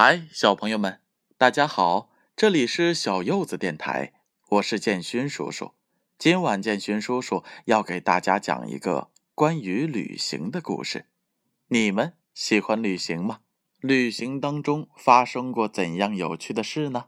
[0.00, 1.00] 嗨，小朋友们，
[1.36, 2.10] 大家好！
[2.36, 4.12] 这里是小柚子电台，
[4.50, 5.72] 我是建勋叔叔。
[6.16, 11.06] 今晚建勋叔叔要给大家讲一个关于旅行的故事。
[11.66, 13.40] 你们喜欢旅行吗？
[13.80, 17.06] 旅行当中发生过怎样有趣的事呢？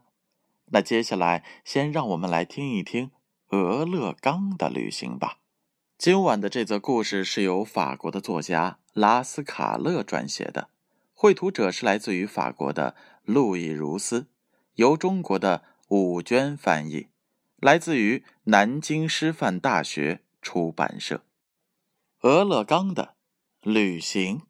[0.65, 3.11] 那接下来，先让我们来听一听
[3.51, 5.37] 俄勒冈的旅行吧。
[5.97, 10.67] 今晚的这则故事是由法国的作家拉斯卡勒撰写的。
[11.21, 12.95] 绘图者是来自于法国的
[13.25, 14.25] 路易·如斯，
[14.73, 17.09] 由中国的武娟翻译，
[17.57, 21.23] 来自于南京师范大学出版社。
[22.21, 23.13] 俄勒冈的
[23.61, 24.41] 旅行。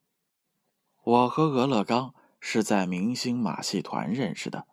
[1.03, 4.65] 我和俄勒冈是在明星马戏团认识的，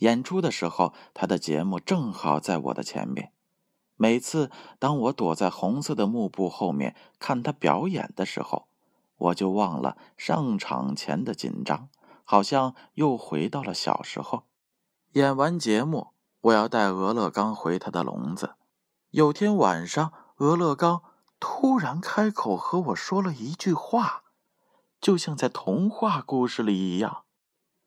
[0.00, 3.32] 演出的时候，他的节目正好在我的前面。
[3.96, 8.68] 每次当我躲在红色的幕布后面看他表演的时候，
[9.20, 11.88] 我就忘了上场前的紧张，
[12.24, 14.44] 好像又回到了小时候。
[15.12, 16.08] 演完节目，
[16.40, 18.56] 我要带俄勒冈回他的笼子。
[19.10, 21.02] 有天晚上，俄勒冈
[21.38, 24.24] 突然开口和我说了一句话，
[25.00, 27.24] 就像在童话故事里一样：“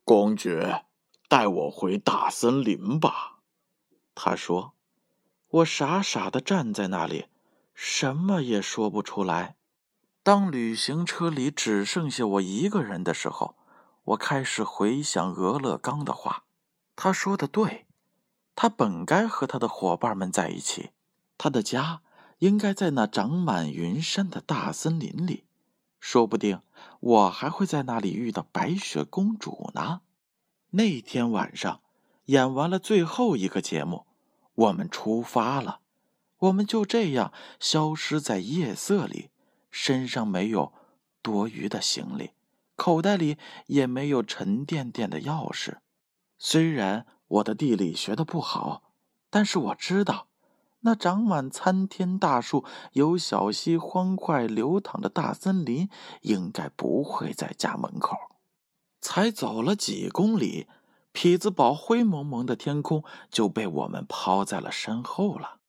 [0.03, 0.86] 公爵，
[1.28, 3.40] 带我回大森林吧。”
[4.16, 4.73] 他说。
[5.53, 7.28] 我傻傻的站在那里，
[7.75, 9.56] 什么也说不出来。
[10.24, 13.58] 当旅行车里只剩下我一个人的时候，
[14.06, 16.46] 我开始回想俄勒冈的话。
[16.96, 17.88] 他说的对，
[18.56, 20.92] 他本该和他的伙伴们在一起，
[21.38, 22.02] 他的家
[22.40, 25.44] 应该在那长满云山的大森林里，
[26.00, 26.62] 说不定
[27.02, 30.04] 我还会在那里遇到白雪公主呢。
[30.70, 31.82] 那天晚上，
[32.28, 34.06] 演完了最后一个节目，
[34.56, 35.82] 我们出发了，
[36.38, 39.32] 我们就这样消失在夜色里。
[39.74, 40.72] 身上没有
[41.24, 42.30] 多余的行李，
[42.76, 45.78] 口袋里也没有沉甸甸的钥匙。
[46.38, 48.84] 虽然我的地理学的不好，
[49.32, 50.28] 但是我知道，
[50.82, 55.90] 那长满参天大树、有小溪欢快流淌的大森林，
[56.22, 58.16] 应该不会在家门口。
[59.02, 60.68] 才走了几公里，
[61.12, 65.62] 匹兹堡灰蒙蒙的天空就被我们抛在了身后了。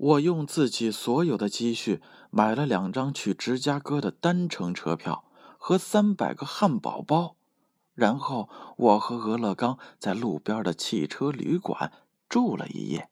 [0.00, 2.00] 我用自己所有的积蓄
[2.30, 5.24] 买了两张去芝加哥的单程车票
[5.58, 7.36] 和三百个汉堡包，
[7.92, 11.92] 然后我和俄勒冈在路边的汽车旅馆
[12.30, 13.10] 住了一夜。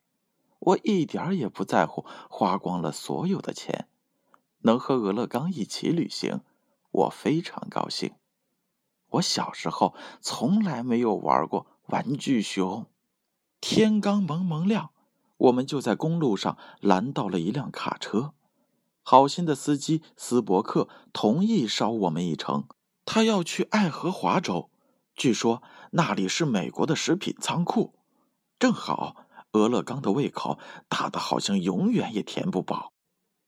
[0.61, 3.87] 我一点也不在乎花光了所有的钱，
[4.63, 6.41] 能和俄勒冈一起旅行，
[6.91, 8.15] 我非常高兴。
[9.11, 12.87] 我小时候从来没有玩过玩具熊。
[13.61, 14.89] 天刚蒙蒙亮。
[15.39, 18.35] 我们就在公路上拦到了一辆卡车，
[19.03, 22.67] 好心的司机斯伯克同意捎我们一程。
[23.05, 24.71] 他要去爱荷华州，
[25.15, 25.63] 据说
[25.93, 27.95] 那里是美国的食品仓库。
[28.59, 32.93] 正好，俄勒冈的胃口大的好像永远也填不饱。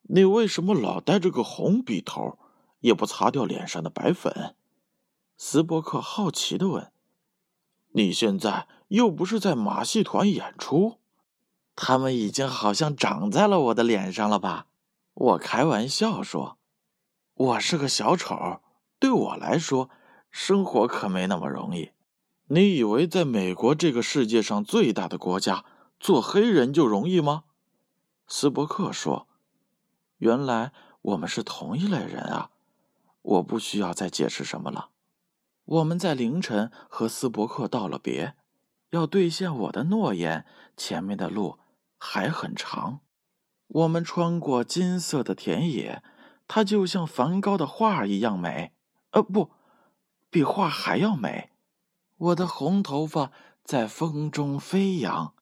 [0.02, 2.38] 你为什么老带着个红笔头，
[2.78, 4.54] 也不擦掉脸上的白粉？
[5.36, 6.92] 斯伯克好奇的问
[7.92, 10.99] ：“你现在又不是在马戏团演出？”
[11.82, 14.66] 他们已经好像长在了我的脸上了吧？
[15.14, 16.58] 我开玩笑说
[17.32, 18.60] ：“我是个小丑，
[18.98, 19.88] 对我来说，
[20.30, 21.92] 生活可没那么容易。”
[22.48, 25.64] 你以为在美国这个世界上最大的国家
[25.98, 27.44] 做黑人就容易吗？
[28.26, 29.26] 斯伯克说
[30.18, 32.50] ：“原来我们是同一类人啊！
[33.22, 34.90] 我不需要再解释什么了。”
[35.64, 38.34] 我们在凌晨和斯伯克道了别，
[38.90, 40.44] 要兑现我的诺言，
[40.76, 41.58] 前面的路。
[42.02, 43.00] 还很长，
[43.68, 46.02] 我们穿过金色的田野，
[46.48, 48.72] 它就像梵高的画一样美。
[49.10, 49.50] 呃，不，
[50.30, 51.50] 比画还要美。
[52.16, 53.30] 我的红头发
[53.62, 55.34] 在风中飞扬。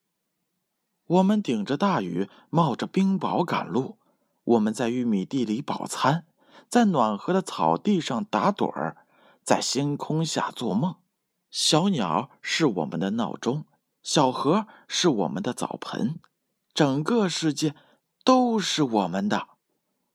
[1.07, 3.97] 我们顶着大雨，冒着冰雹赶路。
[4.45, 6.27] 我们在玉米地里饱餐，
[6.69, 8.99] 在暖和的草地上打盹儿，
[9.43, 10.97] 在星空下做梦。
[11.51, 13.65] 小鸟是我们的闹钟，
[14.03, 16.19] 小河是我们的澡盆。
[16.79, 17.75] 整个世界
[18.23, 19.49] 都是我们的。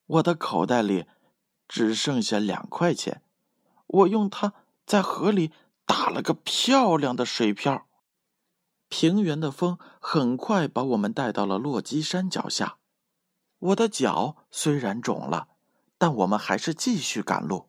[0.05, 1.05] 我的口袋里
[1.67, 3.21] 只剩下两块钱，
[3.85, 4.53] 我用它
[4.85, 5.51] 在河里
[5.85, 7.85] 打了个漂亮的水漂。
[8.87, 12.77] 平原的风很快把我们带到了落基山脚下。
[13.59, 15.49] 我的脚虽然肿了，
[15.97, 17.67] 但我们还是继续赶路。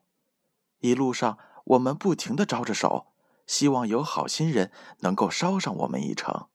[0.78, 3.08] 一路上，我们不停的招着手，
[3.44, 4.70] 希望有好心人
[5.00, 6.46] 能够捎上我们一程。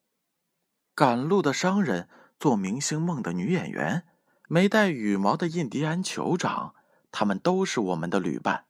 [0.96, 2.08] 赶路的商人。
[2.40, 4.06] 做明星梦的女演员，
[4.48, 6.74] 没戴羽毛的印第安酋长，
[7.12, 8.66] 他们都是我们的旅伴。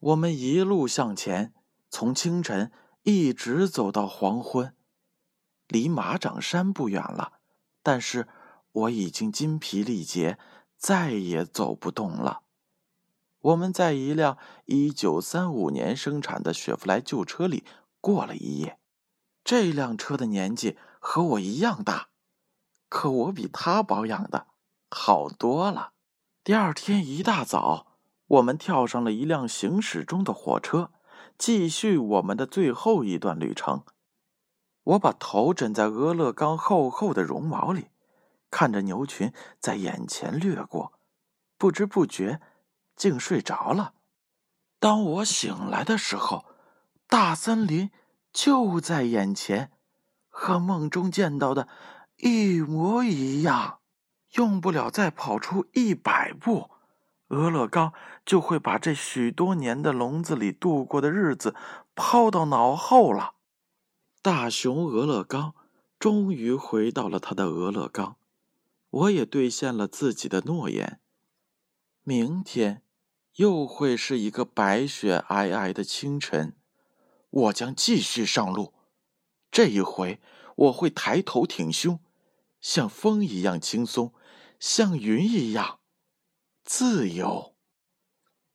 [0.00, 1.54] 我们一路向前，
[1.88, 2.72] 从清晨
[3.04, 4.74] 一直走到黄昏，
[5.68, 7.34] 离马掌山不远了，
[7.84, 8.26] 但是
[8.72, 10.36] 我已经筋疲力竭，
[10.76, 12.40] 再也走不动了。
[13.38, 17.64] 我们在一辆一九三五年生产的雪佛兰旧车里
[18.00, 18.80] 过了一夜。
[19.44, 22.08] 这辆车的年纪和我一样大，
[22.92, 24.48] 可我比他保养的
[24.90, 25.92] 好多了。
[26.44, 27.86] 第二天一大早，
[28.26, 30.90] 我们跳上了一辆行驶中的火车。
[31.38, 33.84] 继续我们的最后一段旅程。
[34.82, 37.86] 我把头枕在俄勒冈厚厚的绒毛里，
[38.50, 40.92] 看着牛群在眼前掠过，
[41.56, 42.42] 不知不觉
[42.94, 43.94] 竟睡着了。
[44.78, 46.44] 当我醒来的时候，
[47.08, 47.90] 大森林
[48.34, 49.72] 就在眼前，
[50.28, 51.66] 和梦中见到的
[52.22, 53.80] 一模一样。
[54.34, 56.70] 用不了再跑出一百步。
[57.28, 57.92] 俄勒冈
[58.24, 61.54] 就会把这许多年的笼子里度过的日子
[61.94, 63.34] 抛到脑后了。
[64.22, 65.54] 大熊俄勒冈
[65.98, 68.16] 终于回到了他的俄勒冈，
[68.88, 71.00] 我也兑现了自己的诺言。
[72.04, 72.82] 明天
[73.36, 76.54] 又会是一个白雪皑皑的清晨，
[77.30, 78.72] 我将继续上路。
[79.50, 80.20] 这一回
[80.56, 81.98] 我会抬头挺胸，
[82.62, 84.14] 像风一样轻松，
[84.58, 85.80] 像云一样。
[86.64, 87.56] 自由。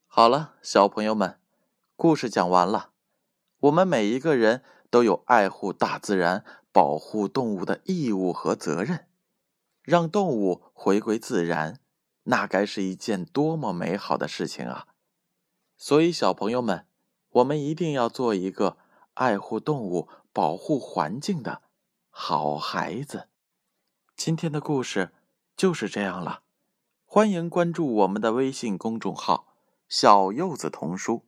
[0.08, 1.42] 好了，小朋友们，
[1.98, 2.94] 故事讲完了。
[3.60, 9.10] 我们每一个人都有爱护大自然、保护动物的义务和责任。
[9.84, 11.82] 让动物回归自然，
[12.24, 14.88] 那该是一件多么美好的事情啊！
[15.78, 16.88] 所以，小朋友们，
[17.30, 18.78] 我们一定要做一个
[19.14, 21.62] 爱护动物、保护环境的
[22.10, 23.28] 好孩子。
[24.18, 25.12] 今天的故事
[25.56, 26.42] 就是这样了。
[27.06, 29.54] 欢迎关注我们的微信公众号
[29.88, 31.28] “小柚子童书”。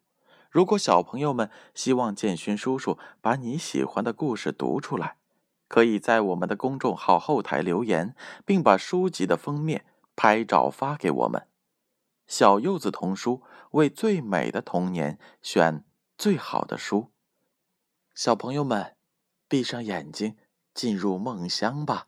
[0.50, 5.18] 如果小朋友们希望建勋叔叔把你喜欢的故事读出来，
[5.68, 11.48] 可以在我们的公众号后台留言，并把书籍的封面拍照发给我们。
[12.26, 15.86] 小柚子童书为最美的童年选
[16.18, 17.12] 最好的书。
[18.16, 18.96] 小朋友们，
[19.48, 20.36] 闭上眼睛，
[20.74, 22.08] 进入梦乡吧。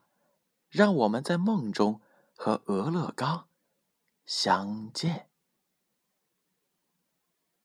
[0.72, 2.00] 让我们在梦中
[2.34, 3.46] 和俄勒冈。
[4.24, 5.31] 相见。